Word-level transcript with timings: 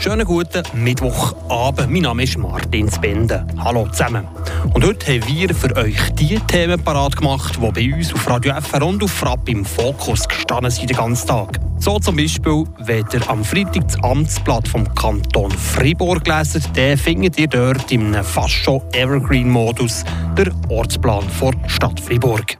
Schönen 0.00 0.24
guten 0.24 0.62
Mittwochabend. 0.74 1.90
Mein 1.90 2.02
Name 2.02 2.22
ist 2.22 2.38
Martin 2.38 2.88
Spende. 2.88 3.44
Hallo 3.58 3.88
zusammen. 3.88 4.28
Und 4.72 4.84
heute 4.86 5.06
haben 5.12 5.26
wir 5.26 5.52
für 5.52 5.74
euch 5.74 5.98
die 6.12 6.38
Themen 6.38 6.80
parat 6.80 7.16
gemacht, 7.16 7.58
die 7.60 7.72
bei 7.72 7.96
uns 7.96 8.14
auf 8.14 8.30
Radio 8.30 8.54
FR 8.60 8.86
und 8.86 9.02
auf 9.02 9.10
Frapp 9.10 9.48
im 9.48 9.64
Fokus 9.64 10.28
gestanden 10.28 10.70
sind 10.70 10.90
den 10.90 10.96
ganzen 10.96 11.26
Tag. 11.26 11.58
So 11.80 11.98
zum 11.98 12.14
Beispiel, 12.14 12.64
wenn 12.78 13.04
ihr 13.12 13.28
am 13.28 13.44
Freitag 13.44 13.88
das 13.88 14.02
Amtsblatt 14.04 14.68
vom 14.68 14.94
Kanton 14.94 15.50
Fribourg 15.50 16.24
lesen, 16.28 16.62
dann 16.74 16.96
findet 16.96 17.36
ihr 17.36 17.48
dort 17.48 17.90
im 17.90 18.14
fast 18.22 18.54
schon 18.54 18.80
Evergreen-Modus 18.92 20.04
den 20.36 20.52
Ortsplan 20.68 21.24
der 21.40 21.68
Stadt 21.68 21.98
Fribourg. 21.98 22.56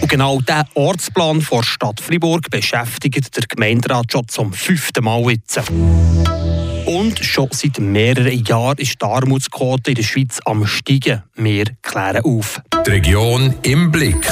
Und 0.00 0.08
genau 0.08 0.40
dieser 0.40 0.64
Ortsplan 0.74 1.44
der 1.50 1.62
Stadt 1.62 2.00
Fribourg 2.00 2.50
beschäftigt 2.50 3.36
der 3.36 3.44
Gemeinderat 3.48 4.12
schon 4.12 4.28
zum 4.28 4.52
fünften 4.52 5.04
Mal 5.04 5.30
jetzt. 5.30 5.60
Und 6.86 7.18
schon 7.20 7.48
seit 7.52 7.78
mehreren 7.78 8.44
Jahren 8.44 8.78
ist 8.78 9.00
die 9.00 9.04
Armutsquote 9.04 9.90
in 9.90 9.94
der 9.96 10.02
Schweiz 10.02 10.40
am 10.44 10.66
steigen. 10.66 11.22
Wir 11.36 11.66
klären 11.82 12.24
auf. 12.24 12.60
Die 12.86 12.90
Region 12.90 13.54
im 13.62 13.90
Blick. 13.90 14.26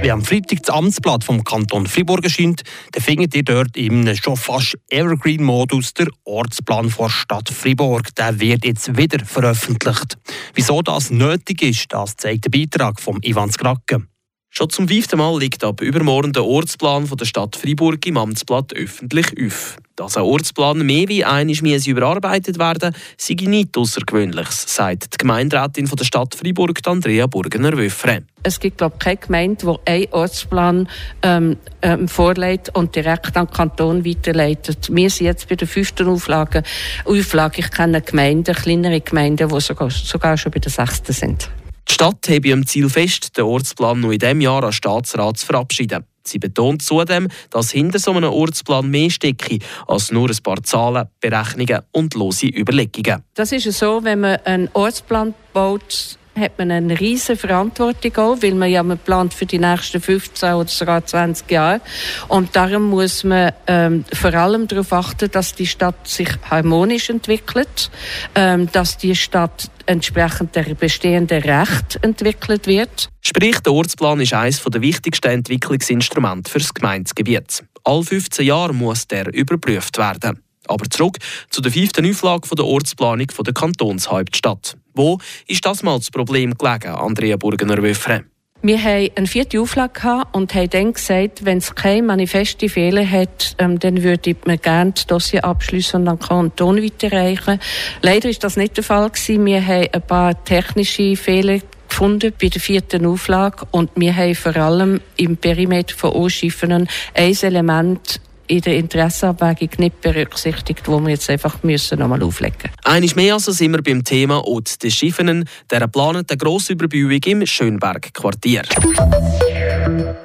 Wenn 0.00 0.12
am 0.12 0.24
Freitag 0.24 0.62
das 0.62 0.74
Amtsblatt 0.74 1.24
vom 1.24 1.44
Kanton 1.44 1.86
Fribourg 1.86 2.24
erscheint, 2.24 2.62
dann 2.92 3.02
findet 3.02 3.34
ihr 3.34 3.42
dort 3.42 3.76
im 3.76 4.14
schon 4.16 4.36
fast 4.36 4.78
Evergreen-Modus 4.88 5.92
der 5.92 6.06
Ortsplan 6.24 6.90
der 6.98 7.08
Stadt 7.10 7.50
Fribourg. 7.50 8.14
Der 8.14 8.40
wird 8.40 8.64
jetzt 8.64 8.96
wieder 8.96 9.22
veröffentlicht. 9.26 10.16
Wieso 10.54 10.80
das 10.80 11.10
nötig 11.10 11.60
ist, 11.62 11.92
das 11.92 12.16
zeigt 12.16 12.46
der 12.46 12.50
Beitrag 12.50 12.98
von 12.98 13.18
Ivan 13.22 13.50
Skracke. 13.50 14.09
Schon 14.52 14.68
zum 14.68 14.88
fünften 14.88 15.16
Mal 15.16 15.38
liegt 15.38 15.62
ab 15.62 15.80
übermorgen 15.80 16.32
der 16.32 16.44
Ortsplan 16.44 17.06
von 17.06 17.16
der 17.16 17.24
Stadt 17.24 17.54
Freiburg 17.54 18.04
im 18.04 18.16
Amtsblatt 18.16 18.74
öffentlich 18.74 19.26
auf. 19.40 19.76
Dass 19.94 20.16
ein 20.16 20.24
Ortsplan 20.24 20.84
mehr 20.84 21.06
wie 21.08 21.24
einmal 21.24 21.86
überarbeitet 21.86 22.58
werden 22.58 22.92
sei 23.16 23.36
nichts 23.42 23.78
Außergewöhnliches, 23.78 24.74
sagt 24.74 25.14
die 25.14 25.18
Gemeinderätin 25.18 25.86
von 25.86 25.96
der 25.96 26.04
Stadt 26.04 26.34
Freiburg, 26.34 26.80
Andrea 26.84 27.28
Burgener-Wöffre. 27.28 28.24
Es 28.42 28.58
gibt, 28.58 28.78
glaube 28.78 28.96
ich, 28.98 29.04
keine 29.04 29.16
Gemeinde, 29.18 29.78
die 29.86 29.90
einen 29.90 30.06
Ortsplan 30.10 30.88
ähm, 31.22 31.56
ähm, 31.82 32.08
vorlegt 32.08 32.74
und 32.74 32.96
direkt 32.96 33.36
an 33.36 33.46
den 33.46 33.54
Kanton 33.54 34.04
weiterleitet. 34.04 34.88
Wir 34.90 35.10
sind 35.10 35.26
jetzt 35.26 35.48
bei 35.48 35.54
der 35.54 35.68
fünften 35.68 36.08
Auflage. 36.08 36.64
Auflage 37.04 37.60
ich 37.60 37.70
kenne 37.70 38.02
Gemeinden, 38.02 38.54
kleinere 38.56 39.00
Gemeinden, 39.00 39.48
die 39.48 39.60
sogar, 39.60 39.90
sogar 39.90 40.36
schon 40.36 40.50
bei 40.50 40.58
der 40.58 40.72
sechsten 40.72 41.12
sind. 41.12 41.50
Die 41.90 41.94
Stadt 41.94 42.28
habe 42.28 42.48
im 42.50 42.64
Ziel 42.66 42.88
fest, 42.88 43.36
den 43.36 43.44
Ortsplan 43.44 43.98
noch 43.98 44.12
in 44.12 44.20
diesem 44.20 44.40
Jahr 44.40 44.62
an 44.62 44.72
Staatsrat 44.72 45.38
zu 45.38 45.46
verabschieden. 45.46 46.04
Sie 46.22 46.38
betont 46.38 46.82
zudem, 46.82 47.26
dass 47.50 47.72
hinter 47.72 47.98
so 47.98 48.12
einem 48.12 48.30
Ortsplan 48.30 48.88
mehr 48.88 49.10
stecke 49.10 49.58
als 49.88 50.12
nur 50.12 50.30
ein 50.30 50.36
paar 50.40 50.62
Zahlen, 50.62 51.08
Berechnungen 51.20 51.80
und 51.90 52.14
lose 52.14 52.46
Überlegungen. 52.46 53.24
Das 53.34 53.50
ist 53.50 53.72
so, 53.72 54.04
wenn 54.04 54.20
man 54.20 54.36
einen 54.44 54.70
Ortsplan 54.72 55.34
baut, 55.52 56.16
hat 56.38 56.58
man 56.58 56.70
eine 56.70 56.98
riesige 56.98 57.36
Verantwortung 57.38 58.16
auch, 58.16 58.42
weil 58.42 58.54
man 58.54 58.70
ja 58.70 58.82
plant 58.82 59.34
für 59.34 59.46
die 59.46 59.58
nächsten 59.58 60.00
15 60.00 60.54
oder 60.54 60.68
sogar 60.68 61.04
20 61.04 61.50
Jahre. 61.50 61.80
Und 62.28 62.54
darum 62.54 62.90
muss 62.90 63.24
man 63.24 63.52
ähm, 63.66 64.04
vor 64.12 64.32
allem 64.34 64.68
darauf 64.68 64.92
achten, 64.92 65.30
dass 65.30 65.54
die 65.54 65.66
Stadt 65.66 66.06
sich 66.06 66.28
harmonisch 66.48 67.10
entwickelt, 67.10 67.90
ähm, 68.34 68.70
dass 68.72 68.96
die 68.96 69.16
Stadt 69.16 69.70
entsprechend 69.86 70.54
der 70.54 70.74
bestehenden 70.74 71.42
Recht 71.42 71.98
entwickelt 72.02 72.66
wird. 72.66 73.08
Sprich, 73.20 73.58
der 73.60 73.72
Ortsplan 73.72 74.20
ist 74.20 74.32
eines 74.32 74.62
der 74.62 74.80
wichtigsten 74.80 75.28
Entwicklungsinstrumente 75.28 76.50
für 76.50 76.60
das 76.60 76.72
Gemeindegebiet. 76.72 77.64
All 77.84 78.02
15 78.02 78.46
Jahre 78.46 78.72
muss 78.72 79.08
der 79.08 79.32
überprüft 79.34 79.98
werden. 79.98 80.40
Aber 80.68 80.88
zurück 80.88 81.18
zu 81.50 81.60
der 81.60 81.72
fünften 81.72 82.08
Auflage 82.08 82.48
der 82.54 82.64
Ortsplanung 82.64 83.26
der 83.26 83.54
Kantonshauptstadt. 83.54 84.76
Wo 85.00 85.16
ist 85.46 85.64
das 85.64 85.82
mal 85.82 85.96
das 85.96 86.10
Problem 86.10 86.52
gelegen, 86.58 86.88
Andrea 86.88 87.38
Burgener-Wöffre? 87.38 88.24
Wir 88.60 88.82
hatten 88.82 89.12
eine 89.16 89.26
vierte 89.26 89.58
Auflage 89.58 90.24
und 90.32 90.54
haben 90.54 90.68
dann 90.68 90.92
gesagt, 90.92 91.46
wenn 91.46 91.56
es 91.56 91.74
keine 91.74 92.02
manifeste 92.02 92.68
Fehler 92.68 93.10
hat, 93.10 93.56
ähm, 93.56 93.78
dann 93.78 94.02
würde 94.02 94.36
man 94.44 94.58
gerne 94.58 94.92
das 94.92 95.06
Dossier 95.06 95.42
abschließen 95.42 96.02
und 96.02 96.08
an 96.08 96.18
den 96.18 96.28
Kanton 96.28 96.82
weiterreichen. 96.82 97.60
Leider 98.02 98.28
ist 98.28 98.44
das 98.44 98.58
nicht 98.58 98.76
der 98.76 98.84
Fall 98.84 99.08
gewesen. 99.08 99.46
Wir 99.46 99.66
haben 99.66 99.88
ein 99.90 100.02
paar 100.02 100.44
technische 100.44 101.16
Fehler 101.16 101.60
gefunden 101.88 102.34
bei 102.38 102.48
der 102.48 102.60
vierten 102.60 103.06
Auflage 103.06 103.66
und 103.70 103.90
wir 103.94 104.14
haben 104.14 104.34
vor 104.34 104.54
allem 104.54 105.00
im 105.16 105.38
Perimeter 105.38 105.96
von 105.96 106.10
Oschiffen 106.10 106.72
ein 106.72 106.88
Element 107.14 108.20
in 108.50 108.60
der 108.62 108.76
Interessenabwägung 108.76 109.70
nicht 109.78 110.00
berücksichtigt, 110.00 110.88
wo 110.88 110.98
wir 111.00 111.10
jetzt 111.10 111.30
einfach 111.30 111.62
müssen 111.62 112.00
nochmal 112.00 112.22
auflegen 112.22 112.56
müssen. 112.62 112.74
Eines 112.84 113.14
mehr 113.14 113.34
also 113.34 113.52
sind 113.52 113.72
wir 113.72 113.82
beim 113.82 114.02
Thema 114.02 114.44
Ort 114.46 114.82
des 114.82 114.94
Schiffenen, 114.94 115.48
der 115.70 115.80
geplanten 115.80 116.36
Grossüberbauung 116.36 117.20
im 117.24 117.46
Schönberg-Quartier. 117.46 118.62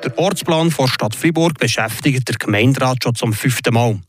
Der 0.04 0.18
Ortsplan 0.18 0.74
der 0.76 0.88
Stadt 0.88 1.16
Fribourg 1.16 1.54
beschäftigt 1.60 2.28
der 2.28 2.36
Gemeinderat 2.36 3.04
schon 3.04 3.16
zum 3.16 3.34
fünften 3.34 3.74
Mal. 3.74 4.00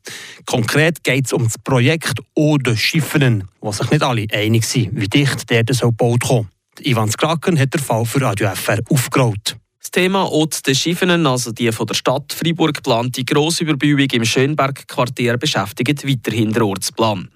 Konkret 0.47 1.05
geht 1.05 1.27
es 1.27 1.33
um 1.33 1.45
das 1.45 1.59
Projekt 1.59 2.19
Eau 2.35 2.57
de 2.57 2.77
Schiffenen, 2.77 3.45
wo 3.61 3.71
sich 3.73 3.91
nicht 3.91 4.03
alle 4.03 4.27
einig 4.33 4.65
sind, 4.65 4.91
wie 4.93 5.09
dicht 5.09 5.51
der 5.51 5.65
soll 5.71 5.91
gebaut 5.91 6.23
kommen. 6.23 6.49
Ivan 6.81 7.11
Skraken 7.11 7.59
hat 7.59 7.75
den 7.75 7.81
Fall 7.81 8.05
für 8.05 8.21
Radio 8.21 8.49
FR 8.55 8.81
aufgerollt. 8.91 9.57
Das 9.87 9.93
Thema 9.93 10.29
Ort 10.33 10.67
des 10.67 10.81
Schiffenen, 10.81 11.29
also 11.29 11.53
die 11.53 11.71
von 11.71 11.87
der 11.87 11.95
Stadt 11.95 12.33
Freiburg 12.33 12.75
geplante 12.75 13.23
Grossüberbauung 13.23 14.11
im 14.11 14.25
Schönberg-Quartier, 14.25 15.37
beschäftigt 15.39 16.05
weiterhin 16.05 16.53
den 16.53 16.63
Ortsplan. 16.63 17.29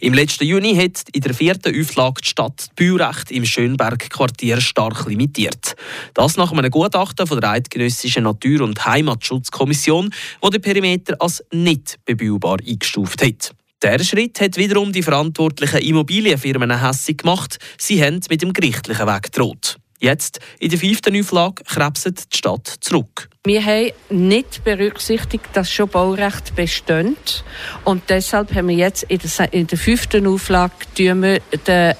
Im 0.00 0.12
letzten 0.12 0.46
Juni 0.46 0.74
hat 0.74 1.04
in 1.12 1.20
der 1.20 1.32
vierten 1.32 1.80
Auflage 1.80 2.22
die 2.22 2.28
Stadt 2.28 2.54
das 2.56 2.70
Baurecht 2.74 3.30
im 3.30 3.44
Schönberg-Quartier 3.44 4.60
stark 4.60 5.06
limitiert. 5.06 5.76
Das 6.14 6.36
nach 6.36 6.50
einem 6.50 6.72
Gutachten 6.72 7.24
von 7.24 7.40
der 7.40 7.50
Eidgenössischen 7.50 8.24
Natur- 8.24 8.62
und 8.62 8.84
Heimatschutzkommission, 8.84 10.12
wo 10.40 10.50
der 10.50 10.58
Perimeter 10.58 11.14
als 11.20 11.44
nicht 11.52 12.00
bebaubar 12.04 12.58
eingestuft 12.66 13.22
hat. 13.22 13.54
Der 13.80 14.02
Schritt 14.02 14.40
hat 14.40 14.56
wiederum 14.56 14.92
die 14.92 15.04
verantwortlichen 15.04 15.82
Immobilienfirmen 15.82 16.84
hässig 16.84 17.18
gemacht. 17.18 17.58
Sie 17.78 18.02
haben 18.02 18.18
mit 18.28 18.42
dem 18.42 18.52
gerichtlichen 18.52 19.06
Weg 19.06 19.22
gedroht. 19.22 19.78
Jetzt, 20.02 20.40
in 20.58 20.68
der 20.68 20.80
fünften 20.80 21.16
Auflage, 21.20 21.62
krebset 21.62 22.32
die 22.32 22.36
Stadt 22.36 22.66
zurück. 22.80 23.28
Wir 23.44 23.64
haben 23.64 23.92
nicht 24.10 24.64
berücksichtigt, 24.64 25.44
dass 25.52 25.70
schon 25.70 25.88
Baurecht 25.88 26.56
besteht. 26.56 27.44
Und 27.84 28.02
deshalb 28.08 28.52
haben 28.52 28.66
wir 28.66 28.74
jetzt 28.74 29.04
in 29.04 29.20
der, 29.20 29.52
in 29.52 29.66
der 29.68 29.78
fünften 29.78 30.26
Auflage 30.26 30.72
den 30.98 31.40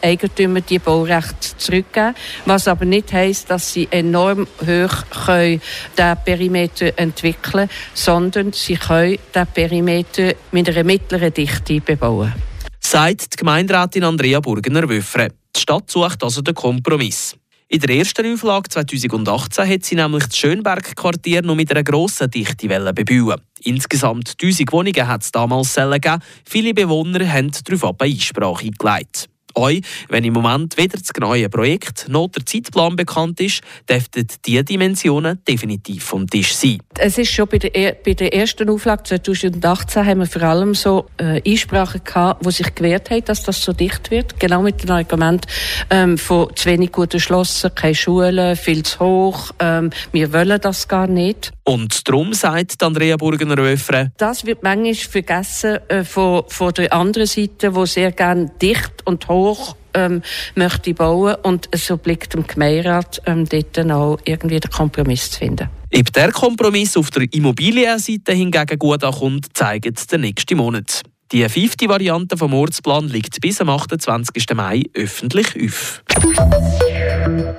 Eigentümern 0.02 0.64
die 0.68 0.80
Baurecht 0.80 1.60
zurückgeben. 1.60 2.16
Was 2.44 2.66
aber 2.66 2.84
nicht 2.86 3.12
heisst, 3.12 3.50
dass 3.50 3.72
sie 3.72 3.86
enorm 3.92 4.48
hoch 4.66 5.26
können 5.26 5.62
den 5.96 6.16
Perimeter 6.24 6.92
entwickeln 6.96 7.68
sondern 7.94 8.52
sie 8.52 8.74
können 8.74 9.18
den 9.32 9.46
Perimeter 9.46 10.34
mit 10.50 10.68
einer 10.68 10.84
mittleren 10.84 11.32
Dichte 11.32 11.80
bebauen. 11.80 12.32
Sagt 12.80 13.34
die 13.34 13.36
Gemeinderätin 13.36 14.04
Andrea 14.04 14.40
Burgener-Wöffre. 14.40 15.28
Die 15.54 15.60
Stadt 15.60 15.90
sucht 15.90 16.24
also 16.24 16.42
den 16.42 16.54
Kompromiss. 16.54 17.36
In 17.72 17.80
der 17.80 17.96
ersten 17.96 18.30
Auflage 18.30 18.68
2018 18.68 19.66
hat 19.66 19.84
sie 19.86 19.94
nämlich 19.94 20.24
das 20.24 20.36
Schönberg-Quartier 20.36 21.40
noch 21.40 21.54
mit 21.54 21.70
einer 21.70 21.82
grossen 21.82 22.30
Dichte 22.30 22.68
bebauen. 22.68 23.40
Insgesamt 23.62 24.34
1000 24.38 24.70
Wohnungen 24.70 25.08
hat 25.08 25.22
es 25.22 25.32
damals 25.32 25.76
gegeben. 25.76 26.20
Viele 26.44 26.74
Bewohner 26.74 27.26
haben 27.26 27.50
darauf 27.64 27.98
Einsprache 27.98 28.66
eingelegt. 28.66 29.30
Auch 29.54 29.70
wenn 30.08 30.24
im 30.24 30.32
Moment 30.32 30.76
weder 30.76 30.98
das 30.98 31.10
neue 31.18 31.48
Projekt 31.48 32.08
noch 32.08 32.28
der 32.28 32.44
Zeitplan 32.46 32.96
bekannt 32.96 33.40
ist, 33.40 33.62
dürften 33.88 34.26
diese 34.44 34.64
Dimensionen 34.64 35.38
definitiv 35.46 36.04
vom 36.04 36.26
Tisch 36.26 36.54
sein. 36.54 36.78
Es 36.98 37.18
ist 37.18 37.32
schon 37.32 37.48
bei 37.48 37.58
der, 37.58 37.96
bei 38.04 38.14
der 38.14 38.34
ersten 38.34 38.68
Auflage 38.68 39.04
2018 39.04 40.06
haben 40.06 40.20
wir 40.20 40.26
vor 40.26 40.42
allem 40.42 40.74
so 40.74 41.06
äh, 41.18 41.40
Einsprachen 41.48 42.02
gehabt, 42.04 42.44
wo 42.44 42.50
sich 42.50 42.74
gewehrt 42.74 43.10
haben, 43.10 43.24
dass 43.24 43.42
das 43.42 43.62
so 43.62 43.72
dicht 43.72 44.10
wird. 44.10 44.38
Genau 44.38 44.62
mit 44.62 44.82
dem 44.82 44.90
Argument 44.90 45.46
ähm, 45.90 46.18
von 46.18 46.54
zu 46.56 46.66
wenig 46.66 46.92
gut 46.92 47.14
erschlossen, 47.14 47.74
keine 47.74 47.94
Schulen, 47.94 48.56
viel 48.56 48.82
zu 48.82 49.00
hoch, 49.00 49.50
ähm, 49.58 49.90
wir 50.12 50.32
wollen 50.32 50.60
das 50.60 50.88
gar 50.88 51.06
nicht. 51.06 51.52
Und 51.64 52.08
darum 52.08 52.32
sagt 52.34 52.82
Andrea 52.82 53.16
Burgener-Röfre. 53.16 54.12
Das 54.16 54.44
wird 54.44 54.62
manchmal 54.62 54.94
vergessen 54.94 55.78
äh, 55.88 56.04
von, 56.04 56.42
von 56.48 56.72
der 56.74 56.92
anderen 56.92 57.26
Seite, 57.26 57.74
wo 57.74 57.86
sehr 57.86 58.12
gern 58.12 58.50
dicht 58.60 58.92
und 59.04 59.28
hoch 59.28 59.76
ähm, 59.94 60.22
möchte 60.54 60.94
bauen 60.94 61.36
und 61.42 61.68
so 61.74 61.96
blickt 61.96 62.34
dem 62.34 62.46
Gemeinderat 62.46 63.22
ähm, 63.26 63.46
dort 63.48 63.78
auch 63.90 64.18
irgendwie 64.24 64.58
den 64.58 64.70
Kompromiss 64.70 65.30
zu 65.30 65.38
finden. 65.38 65.68
Ob 65.94 66.12
der 66.12 66.32
Kompromiss 66.32 66.96
auf 66.96 67.10
der 67.10 67.26
Immobilienseite 67.32 68.32
hingegen 68.32 68.78
gut 68.78 69.04
ankommt, 69.04 69.46
zeigt 69.54 70.10
der 70.10 70.18
nächste 70.18 70.54
Monat. 70.54 71.02
Die 71.32 71.48
fünfte 71.48 71.88
Variante 71.88 72.36
vom 72.36 72.52
Ortsplan 72.52 73.08
liegt 73.08 73.40
bis 73.40 73.58
am 73.62 73.70
28. 73.70 74.44
Mai 74.54 74.82
öffentlich 74.92 75.46
auf. 75.64 76.04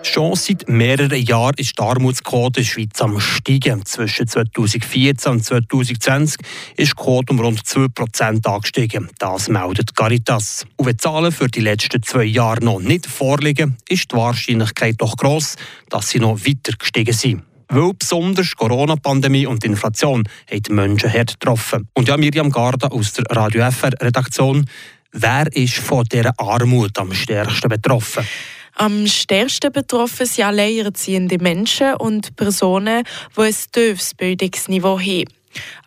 Schon 0.04 0.36
seit 0.36 0.70
mehreren 0.70 1.20
Jahren 1.20 1.56
ist 1.58 1.80
die 1.80 1.82
Armutsquote 1.82 2.60
in 2.60 2.66
der 2.66 2.72
Schweiz 2.72 3.02
am 3.02 3.20
steigen. 3.20 3.84
Zwischen 3.84 4.28
2014 4.28 5.32
und 5.32 5.44
2020 5.44 6.40
ist 6.78 6.92
die 6.92 7.04
Quote 7.04 7.34
um 7.34 7.40
rund 7.40 7.62
2% 7.62 8.46
angestiegen. 8.46 9.10
Das 9.18 9.50
meldet 9.50 9.96
Caritas. 9.96 10.68
Und 10.76 10.86
wenn 10.86 10.98
die 10.98 11.02
Zahlen 11.02 11.32
für 11.32 11.48
die 11.48 11.62
letzten 11.62 12.04
zwei 12.04 12.26
Jahre 12.26 12.64
noch 12.64 12.80
nicht 12.80 13.08
vorliegen, 13.08 13.78
ist 13.90 14.12
die 14.12 14.16
Wahrscheinlichkeit 14.16 14.98
doch 15.00 15.18
gross, 15.18 15.56
dass 15.90 16.10
sie 16.10 16.20
noch 16.20 16.40
weiter 16.46 16.74
gestiegen 16.78 17.14
sind. 17.14 17.42
Weil 17.76 17.94
besonders 17.96 18.52
die 18.52 18.56
Corona-Pandemie 18.56 19.48
und 19.48 19.64
die 19.64 19.68
Inflation 19.68 20.24
haben 20.48 20.62
die 20.62 20.72
Menschen 20.72 21.12
hart 21.12 21.40
getroffen. 21.40 21.88
Und 21.96 22.08
ja, 22.08 22.18
Miriam 22.18 22.52
Garda 22.52 22.90
aus 22.90 23.14
der 23.14 23.26
Radio 23.32 23.68
FR-Redaktion, 23.72 24.70
wer 25.12 25.48
ist 25.56 25.78
von 25.78 26.04
dieser 26.04 26.40
Armut 26.40 27.00
am 27.00 27.12
stärksten 27.16 27.70
betroffen? 27.70 28.28
Am 28.76 29.08
stärksten 29.08 29.72
betroffen 29.72 30.28
sind 30.28 30.46
alleinerziehende 30.46 31.40
Menschen 31.40 31.96
und 31.96 32.36
Personen, 32.36 33.06
die 33.36 33.42
ein 33.42 33.56
tiefes 33.72 34.14
Bildungsniveau 34.14 35.00
haben. 35.00 35.26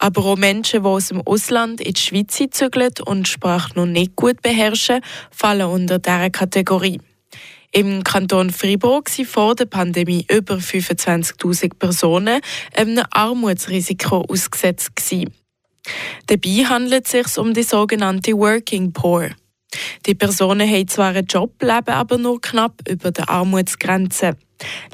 Aber 0.01 0.25
auch 0.25 0.37
Menschen, 0.37 0.83
die 0.83 0.89
aus 0.89 1.09
dem 1.09 1.21
Ausland 1.21 1.81
in 1.81 1.95
die 1.95 2.01
Schweiz 2.01 2.41
zügeln 2.51 2.91
und 3.05 3.29
Sprache 3.29 3.75
noch 3.77 3.87
nicht 3.87 4.17
gut 4.17 4.43
beherrschen, 4.43 5.03
fallen 5.31 5.69
unter 5.69 6.01
diese 6.01 6.31
Kategorie. 6.31 7.01
Im 7.77 8.03
Kanton 8.05 8.49
Fribourg 8.49 9.07
sind 9.11 9.29
vor 9.29 9.55
der 9.55 9.67
Pandemie 9.67 10.25
über 10.31 10.55
25.000 10.55 11.75
Personen 11.79 12.41
einem 12.75 13.05
Armutsrisiko 13.11 14.25
ausgesetzt. 14.27 14.97
Gewesen. 14.97 15.35
Dabei 16.27 16.65
handelt 16.65 17.05
es 17.05 17.11
sich 17.11 17.37
um 17.37 17.53
die 17.53 17.65
sogenannte 17.65 18.33
Working 18.33 18.95
Poor. 18.95 19.29
Die 20.07 20.15
Personen 20.15 20.67
haben 20.67 20.89
zwar 20.89 21.11
einen 21.11 21.27
Job, 21.27 21.61
leben 21.61 21.91
aber 21.91 22.17
nur 22.17 22.41
knapp 22.41 22.81
über 22.89 23.11
der 23.11 23.29
Armutsgrenze. 23.29 24.39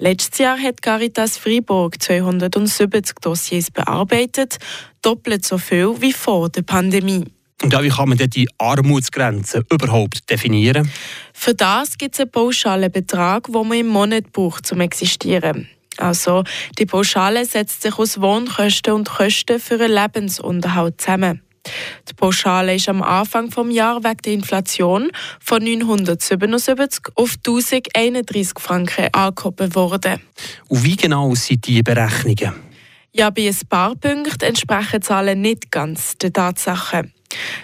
Letztes 0.01 0.41
Jahr 0.41 0.59
hat 0.59 0.83
Caritas 0.83 1.39
Freiburg 1.39 2.03
270 2.03 3.15
Dossiers 3.21 3.71
bearbeitet, 3.71 4.59
doppelt 5.03 5.47
so 5.47 5.57
viel 5.57 6.01
wie 6.01 6.13
vor 6.13 6.49
der 6.49 6.63
Pandemie. 6.63 7.27
Und 7.63 7.73
ja, 7.73 7.83
wie 7.83 7.89
kann 7.89 8.09
man 8.09 8.19
denn 8.19 8.31
die 8.31 8.49
Armutsgrenze 8.59 9.65
überhaupt 9.71 10.29
definieren? 10.29 10.91
Für 11.33 11.55
das 11.55 11.97
gibt 11.97 12.15
es 12.15 12.21
einen 12.21 12.31
pauschalen 12.31 12.91
Betrag, 12.91 13.47
den 13.47 13.69
man 13.69 13.79
im 13.79 13.87
Monat 13.87 14.33
braucht, 14.33 14.71
um 14.73 14.81
existieren. 14.81 15.69
Also 15.97 16.43
die 16.79 16.87
Pauschale 16.87 17.45
setzt 17.45 17.83
sich 17.83 17.99
aus 17.99 18.21
Wohnkosten 18.21 18.95
und 18.95 19.09
Kosten 19.09 19.61
für 19.61 19.81
einen 19.81 19.93
Lebensunterhalt 19.93 21.01
zusammen. 21.01 21.43
Die 22.09 22.15
Pauschale 22.15 22.75
ist 22.75 22.89
am 22.89 23.03
Anfang 23.03 23.49
des 23.49 23.75
Jahres 23.75 24.03
wegen 24.03 24.23
der 24.25 24.33
Inflation 24.33 25.11
von 25.39 25.63
977 25.63 27.05
auf 27.15 27.37
1031 27.47 28.59
Franken 28.59 29.09
angehoben 29.13 29.75
worden. 29.75 30.21
Und 30.69 30.85
wie 30.85 30.97
genau 30.97 31.35
sind 31.35 31.67
diese 31.67 31.85
Berechnungen? 31.85 32.55
Ja, 33.13 33.31
bei 33.31 33.49
ein 33.49 33.57
paar 33.69 33.95
Punkten 33.95 34.45
entsprechen 34.45 35.03
Zahlen 35.03 35.41
nicht 35.41 35.71
ganz 35.71 36.17
den 36.17 36.33
Tatsachen. 36.33 37.13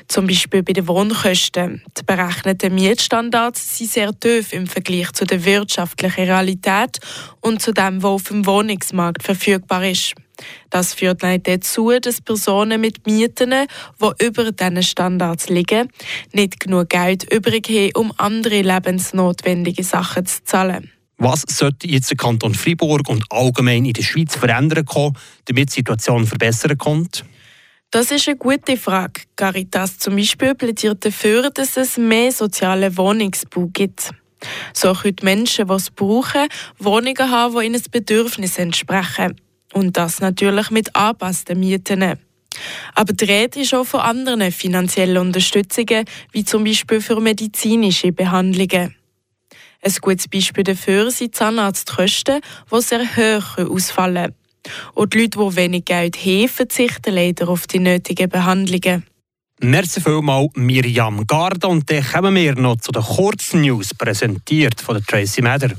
Zum 0.09 0.27
Beispiel 0.27 0.63
bei 0.63 0.73
den 0.73 0.87
Wohnkosten. 0.89 1.83
Die 1.97 2.03
berechneten 2.05 2.75
Mietstandards 2.75 3.79
sind 3.79 3.91
sehr 3.91 4.19
tief 4.19 4.53
im 4.53 4.67
Vergleich 4.67 5.13
zu 5.13 5.25
der 5.25 5.45
wirtschaftlichen 5.45 6.25
Realität 6.25 6.99
und 7.41 7.63
zu 7.63 7.73
dem, 7.73 8.03
was 8.03 8.11
auf 8.11 8.25
dem 8.25 8.47
Wohnungsmarkt 8.47 9.23
verfügbar 9.23 9.85
ist. 9.85 10.15
Das 10.71 10.95
führt 10.95 11.23
leider 11.23 11.57
dazu, 11.57 11.93
dass 12.01 12.21
Personen 12.21 12.81
mit 12.81 13.07
Mieten, 13.07 13.51
die 13.51 14.25
über 14.25 14.53
diesen 14.53 14.83
Standards 14.83 15.49
liegen, 15.49 15.89
nicht 16.33 16.61
genug 16.61 16.91
Geld 16.91 17.33
übrig 17.33 17.69
haben, 17.69 17.91
um 17.95 18.13
andere 18.17 18.63
lebensnotwendige 18.63 19.83
Sachen 19.83 20.27
zu 20.27 20.45
zahlen. 20.45 20.93
Was 21.21 21.43
sollte 21.49 21.89
jetzt 21.89 22.11
der 22.11 22.17
Kanton 22.17 22.55
Fribourg 22.55 23.09
und 23.09 23.25
allgemein 23.31 23.85
in 23.85 23.93
der 23.93 24.05
Schweiz 24.05 24.37
verändern 24.37 24.87
damit 25.47 25.71
die 25.71 25.75
Situation 25.75 26.27
verbessern 26.27 26.79
kommt? 26.79 27.25
Das 27.91 28.11
ist 28.11 28.29
eine 28.29 28.37
gute 28.37 28.77
Frage. 28.77 29.23
Caritas 29.35 29.99
zum 29.99 30.17
Beispiel 30.17 30.55
plädiert 30.55 31.07
dafür, 31.07 31.49
dass 31.49 31.79
es 31.79 31.97
mehr 31.97 32.31
soziale 32.31 32.95
Wohnungsbau 32.99 33.71
gibt. 33.73 34.11
So 34.75 34.93
können 34.93 35.17
die 35.17 35.25
Menschen, 35.25 35.67
die 35.69 35.73
es 35.73 35.91
brauchen, 35.91 36.49
Wohnungen 36.79 37.31
haben, 37.31 37.59
die 37.59 37.67
ihnen 37.67 37.83
Bedürfnissen 37.91 38.65
entsprechen. 38.65 39.41
Und 39.73 39.97
das 39.97 40.21
natürlich 40.21 40.71
mit 40.71 40.95
angepassten 40.95 41.59
Mieten. 41.59 42.19
Aber 42.95 43.13
die 43.15 43.25
Rede 43.25 43.61
ist 43.61 43.73
auch 43.73 43.87
von 43.87 44.01
anderen 44.01 44.53
finanziellen 44.53 45.17
Unterstützungen, 45.17 46.05
wie 46.33 46.45
zum 46.45 46.65
Beispiel 46.65 47.01
für 47.01 47.21
medizinische 47.21 48.13
Behandlungen. 48.13 48.97
Ein 49.81 49.95
gutes 50.03 50.29
Beispiel 50.29 50.65
dafür 50.65 51.11
sind 51.11 51.35
Zahnarztkosten, 51.35 52.43
die 52.71 52.81
sehr 52.83 53.01
hoch 53.17 53.59
ausfallen 53.71 54.35
Und 54.95 55.15
die 55.15 55.23
Leute, 55.23 55.39
die 55.39 55.57
wenig 55.57 55.85
Geld 55.85 56.17
haben, 56.17 56.49
verzichten 56.49 57.15
leider 57.15 57.49
auf 57.49 57.67
die 57.67 57.79
nötigen 57.79 58.29
Behandlungen. 58.29 59.05
Merci 59.61 60.01
vielmals, 60.01 60.51
Miriam 60.55 61.27
Garda. 61.27 61.69
Und 61.69 61.91
dann 61.91 62.05
kommen 62.05 62.35
wir 62.35 62.55
noch 62.55 62.77
zu 62.77 62.93
den 62.93 63.03
kurzen 63.03 63.63
News, 63.63 63.93
präsentiert 63.93 64.81
von 64.81 65.03
Tracy 65.05 65.43
Mather. 65.43 65.73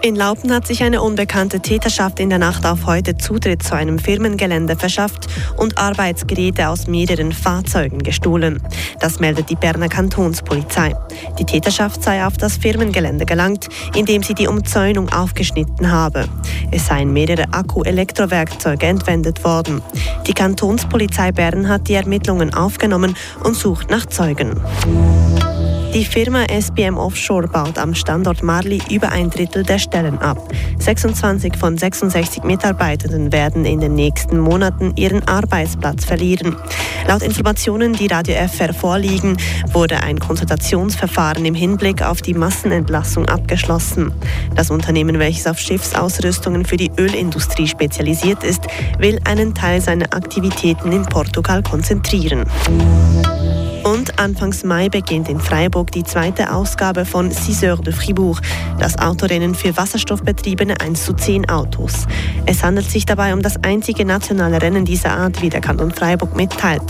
In 0.00 0.14
Laupen 0.14 0.52
hat 0.52 0.64
sich 0.64 0.84
eine 0.84 1.02
unbekannte 1.02 1.58
Täterschaft 1.58 2.20
in 2.20 2.30
der 2.30 2.38
Nacht 2.38 2.64
auf 2.64 2.86
heute 2.86 3.18
Zutritt 3.18 3.64
zu 3.64 3.74
einem 3.74 3.98
Firmengelände 3.98 4.76
verschafft 4.76 5.26
und 5.56 5.76
Arbeitsgeräte 5.76 6.68
aus 6.68 6.86
mehreren 6.86 7.32
Fahrzeugen 7.32 7.98
gestohlen. 7.98 8.62
Das 9.00 9.18
meldet 9.18 9.50
die 9.50 9.56
Berner 9.56 9.88
Kantonspolizei. 9.88 10.94
Die 11.38 11.44
Täterschaft 11.44 12.04
sei 12.04 12.24
auf 12.24 12.36
das 12.36 12.58
Firmengelände 12.58 13.26
gelangt, 13.26 13.68
indem 13.96 14.22
sie 14.22 14.34
die 14.34 14.46
Umzäunung 14.46 15.08
aufgeschnitten 15.08 15.90
habe. 15.90 16.26
Es 16.70 16.86
seien 16.86 17.12
mehrere 17.12 17.52
Akku-Elektrowerkzeuge 17.52 18.86
entwendet 18.86 19.42
worden. 19.42 19.82
Die 20.28 20.34
Kantonspolizei 20.34 21.32
Bern 21.32 21.68
hat 21.68 21.88
die 21.88 21.94
Ermittlungen 21.94 22.54
aufgenommen 22.54 23.16
und 23.42 23.56
sucht 23.56 23.90
nach 23.90 24.06
Zeugen. 24.06 24.60
Die 25.94 26.04
Firma 26.04 26.44
SBM 26.44 26.98
Offshore 26.98 27.48
baut 27.48 27.78
am 27.78 27.94
Standort 27.94 28.42
Marli 28.42 28.80
über 28.90 29.10
ein 29.10 29.30
Drittel 29.30 29.62
der 29.62 29.78
Stellen 29.78 30.18
ab. 30.18 30.36
26 30.78 31.56
von 31.56 31.78
66 31.78 32.44
Mitarbeitenden 32.44 33.32
werden 33.32 33.64
in 33.64 33.80
den 33.80 33.94
nächsten 33.94 34.38
Monaten 34.38 34.92
ihren 34.96 35.26
Arbeitsplatz 35.26 36.04
verlieren. 36.04 36.56
Laut 37.08 37.22
Informationen, 37.22 37.94
die 37.94 38.06
Radio 38.06 38.34
FR 38.34 38.74
vorliegen, 38.74 39.38
wurde 39.72 40.02
ein 40.02 40.18
Konsultationsverfahren 40.18 41.44
im 41.46 41.54
Hinblick 41.54 42.02
auf 42.02 42.20
die 42.20 42.34
Massenentlassung 42.34 43.26
abgeschlossen. 43.26 44.12
Das 44.54 44.70
Unternehmen, 44.70 45.18
welches 45.18 45.46
auf 45.46 45.58
Schiffsausrüstungen 45.58 46.66
für 46.66 46.76
die 46.76 46.90
Ölindustrie 46.98 47.66
spezialisiert 47.66 48.44
ist, 48.44 48.66
will 48.98 49.18
einen 49.24 49.54
Teil 49.54 49.80
seiner 49.80 50.12
Aktivitäten 50.12 50.92
in 50.92 51.02
Portugal 51.04 51.62
konzentrieren. 51.62 52.44
Und 53.92 54.18
Anfangs 54.18 54.64
Mai 54.64 54.90
beginnt 54.90 55.30
in 55.30 55.40
Freiburg 55.40 55.90
die 55.92 56.04
zweite 56.04 56.52
Ausgabe 56.52 57.06
von 57.06 57.32
Ciseur 57.32 57.78
de 57.78 57.94
Fribourg, 57.94 58.38
das 58.78 58.98
Autorennen 58.98 59.54
für 59.54 59.74
wasserstoffbetriebene 59.74 60.78
1 60.78 61.06
zu 61.06 61.14
10 61.14 61.48
Autos. 61.48 62.06
Es 62.44 62.62
handelt 62.62 62.90
sich 62.90 63.06
dabei 63.06 63.32
um 63.32 63.40
das 63.40 63.56
einzige 63.64 64.04
nationale 64.04 64.60
Rennen 64.60 64.84
dieser 64.84 65.12
Art, 65.12 65.40
wie 65.40 65.48
der 65.48 65.62
Kanton 65.62 65.90
Freiburg 65.90 66.36
mitteilt. 66.36 66.82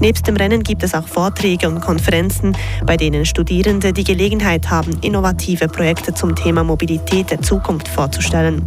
Nebst 0.00 0.26
dem 0.26 0.36
Rennen 0.36 0.62
gibt 0.62 0.82
es 0.82 0.94
auch 0.94 1.06
Vorträge 1.06 1.68
und 1.68 1.82
Konferenzen, 1.82 2.56
bei 2.86 2.96
denen 2.96 3.26
Studierende 3.26 3.92
die 3.92 4.04
Gelegenheit 4.04 4.70
haben, 4.70 4.96
innovative 5.02 5.68
Projekte 5.68 6.14
zum 6.14 6.34
Thema 6.34 6.64
Mobilität 6.64 7.30
der 7.30 7.42
Zukunft 7.42 7.88
vorzustellen. 7.88 8.66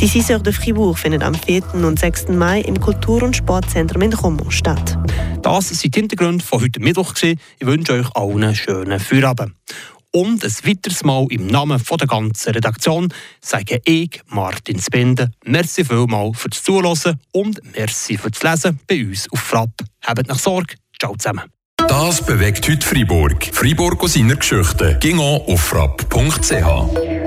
Die 0.00 0.06
Ciseur 0.08 0.38
de 0.38 0.54
Fribourg 0.54 0.98
findet 0.98 1.22
am 1.22 1.34
4. 1.34 1.74
und 1.74 1.98
6. 1.98 2.28
Mai 2.28 2.62
im 2.62 2.80
Kultur- 2.80 3.22
und 3.22 3.36
Sportzentrum 3.36 4.00
in 4.00 4.14
Romont 4.14 4.50
statt. 4.50 4.96
Das 5.42 5.68
sind 5.68 5.94
die 5.94 6.00
Hintergründe 6.00 6.44
von 6.44 6.60
heute 6.60 6.80
Mittwoch. 6.80 7.14
Ich 7.22 7.66
wünsche 7.66 7.92
euch 7.92 8.14
allen 8.14 8.44
einen 8.44 8.54
schönen 8.54 9.00
Feierabend. 9.00 9.54
Und 10.10 10.42
ein 10.42 10.52
weiteres 10.64 11.04
Mal 11.04 11.26
im 11.30 11.46
Namen 11.46 11.82
der 11.88 12.06
ganzen 12.06 12.52
Redaktion 12.52 13.12
sage 13.40 13.80
ich, 13.84 14.20
Martin 14.28 14.80
Spinde, 14.80 15.30
merci 15.44 15.84
vielmals 15.84 16.38
fürs 16.38 16.62
Zuhören 16.62 17.20
und 17.32 17.60
merci 17.76 18.16
fürs 18.16 18.42
Lesen 18.42 18.80
bei 18.86 19.04
uns 19.04 19.30
auf 19.30 19.40
Frapp. 19.40 19.70
Habt 20.04 20.28
nach 20.28 20.38
Sorge. 20.38 20.76
Ciao 20.98 21.14
zusammen. 21.16 21.44
Das 21.76 22.24
bewegt 22.24 22.68
heute 22.68 22.86
Freiburg. 22.86 23.50
Freiburg 23.52 24.02
aus 24.02 24.14
seiner 24.14 24.36
Geschichte. 24.36 24.98
Ging 25.00 25.18
auf 25.20 25.60
frapp.ch. 25.60 27.17